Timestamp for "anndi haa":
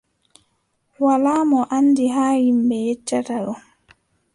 1.75-2.39